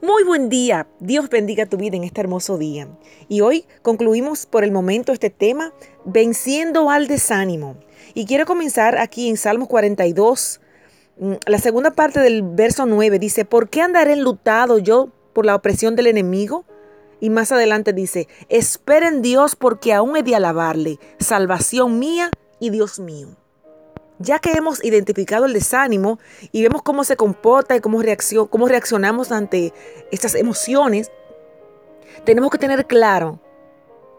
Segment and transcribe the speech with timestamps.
[0.00, 0.86] Muy buen día.
[1.00, 2.88] Dios bendiga tu vida en este hermoso día.
[3.28, 5.74] Y hoy concluimos por el momento este tema,
[6.04, 7.76] venciendo al desánimo.
[8.14, 10.60] Y quiero comenzar aquí en Salmos 42.
[11.18, 15.54] Mm, la segunda parte del verso 9 dice, ¿por qué andaré enlutado yo por la
[15.54, 16.64] opresión del enemigo?
[17.20, 23.00] Y más adelante dice, esperen Dios porque aún he de alabarle, salvación mía y Dios
[23.00, 23.39] mío.
[24.22, 26.18] Ya que hemos identificado el desánimo
[26.52, 28.02] y vemos cómo se comporta y cómo,
[28.50, 29.72] cómo reaccionamos ante
[30.10, 31.10] estas emociones,
[32.24, 33.40] tenemos que tener claro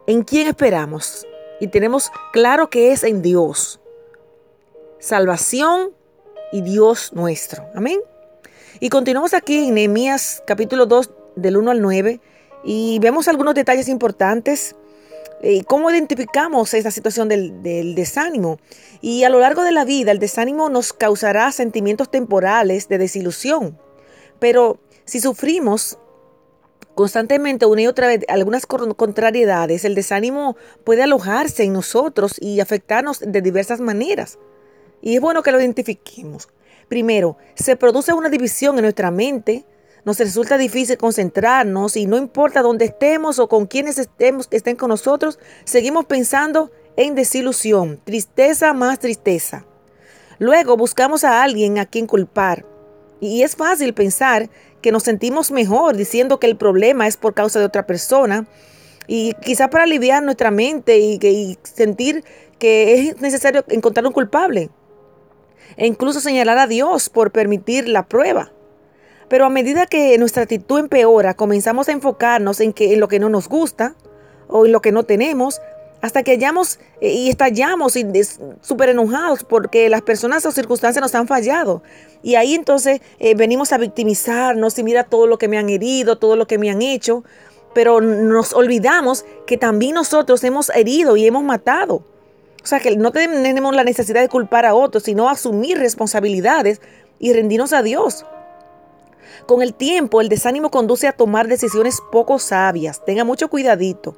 [0.08, 1.28] en quién esperamos
[1.60, 3.80] y tenemos claro que es en Dios.
[4.98, 5.92] Salvación
[6.52, 7.64] y Dios nuestro.
[7.76, 8.00] Amén.
[8.80, 12.20] Y continuamos aquí en Nehemías capítulo 2 del 1 al 9
[12.64, 14.76] y vemos algunos detalles importantes
[15.44, 18.60] eh, ¿Cómo identificamos esa situación del, del, desánimo?
[19.02, 23.80] Y a lo largo de la vida, el desánimo nos causará sentimientos temporales de desilusión.
[24.40, 25.98] Pero si sufrimos
[26.94, 33.20] constantemente una y otra vez algunas contrariedades, el desánimo puede alojarse en nosotros y afectarnos
[33.20, 34.38] de diversas maneras.
[35.02, 36.50] Y es bueno que lo identifiquemos.
[36.88, 39.66] Primero, se produce una división en nuestra mente
[40.04, 44.90] nos resulta difícil concentrarnos y no importa dónde estemos o con quienes estemos, estén con
[44.90, 49.66] nosotros, seguimos pensando en desilusión, tristeza más tristeza.
[50.40, 52.66] Luego buscamos a alguien a quien culpar.
[53.20, 54.50] Y es fácil pensar
[54.82, 58.48] que nos sentimos mejor diciendo que el problema es por causa de otra persona
[59.06, 62.24] y quizá para aliviar nuestra mente y, y sentir
[62.58, 64.72] que es necesario encontrar un culpable.
[65.78, 68.52] E incluso señalar a Dios por permitir la prueba.
[69.32, 73.30] Pero a medida que nuestra actitud empeora, comenzamos a enfocarnos en, que, lo que no
[73.30, 73.96] nos gusta
[74.50, 75.62] o en lo que no tenemos,
[76.02, 78.06] hasta que hallamos eh, y estallamos y
[78.60, 81.82] súper enojados porque las personas o circunstancias nos han fallado.
[82.22, 86.18] Y ahí entonces eh, venimos a victimizarnos y mira todo lo que me han herido,
[86.18, 87.24] todo lo que me han hecho,
[87.74, 92.04] pero nos olvidamos que también nosotros hemos herido y hemos matado.
[92.62, 96.82] O sea que no tenemos la necesidad de culpar a otros, sino asumir responsabilidades
[97.18, 98.26] y rendirnos a Dios.
[99.46, 103.04] Con el tiempo, el desánimo conduce a tomar decisiones poco sabias.
[103.06, 104.18] Tenga mucho cuidadito.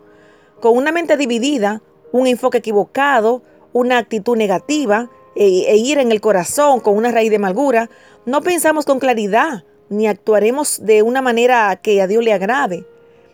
[0.62, 1.81] Con una mente dividida,
[2.12, 3.41] un enfoque equivocado,
[3.74, 7.90] una actitud negativa e, e ir en el corazón con una raíz de amargura,
[8.25, 12.85] no pensamos con claridad ni actuaremos de una manera que a Dios le agrade.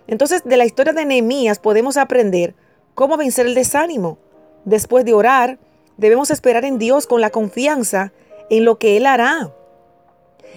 [0.08, 2.56] Entonces, de la historia de Nehemías podemos aprender
[2.96, 4.18] cómo vencer el desánimo.
[4.66, 5.60] Después de orar,
[5.98, 8.12] debemos esperar en Dios con la confianza
[8.50, 9.54] en lo que Él hará.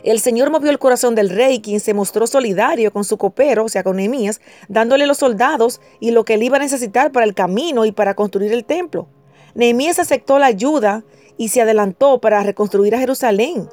[0.02, 3.68] El Señor movió el corazón del rey, quien se mostró solidario con su copero, o
[3.68, 7.34] sea, con Nehemías, dándole los soldados y lo que él iba a necesitar para el
[7.34, 9.06] camino y para construir el templo.
[9.54, 11.04] Nehemías aceptó la ayuda
[11.36, 13.68] y se adelantó para reconstruir a Jerusalén.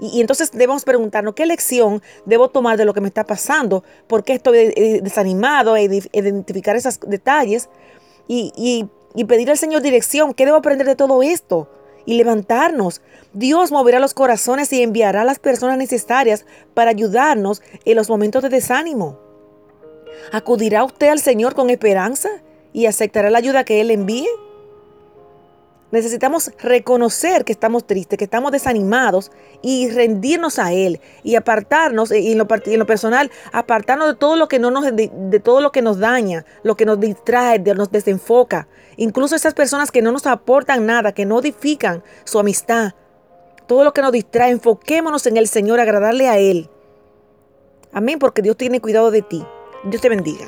[0.00, 4.24] Y, entonces debemos preguntarnos qué lección debo tomar de lo que me está pasando, por
[4.24, 7.68] qué estoy eh, eh, desanimado, identificar esos detalles
[8.26, 11.68] y, y, y pedir al Señor dirección, qué debo aprender de todo esto
[12.06, 13.00] y levantarnos.
[13.32, 18.48] Dios moverá los corazones y enviará las personas necesarias para ayudarnos en los momentos de
[18.48, 19.18] desánimo.
[20.32, 22.28] ¿Acudirá usted al Señor con esperanza
[22.72, 24.28] y aceptará la ayuda que Él envíe?
[25.92, 29.30] Necesitamos reconocer que estamos tristes, que estamos desanimados
[29.60, 32.46] y rendirnos a Él y apartarnos, y en lo,
[32.86, 36.76] personal, apartarnos de todo lo que no nos, de, todo lo que nos daña, lo
[36.76, 38.68] que nos distrae, nos desenfoca.
[38.96, 42.94] Incluso esas personas que no nos aportan nada, que no edifican su amistad,
[43.66, 46.70] todo lo que nos distrae, enfoquémonos en el Señor, agradarle a Él.
[47.92, 49.44] Amén, porque Dios tiene cuidado de ti.
[49.84, 50.46] Dios te bendiga.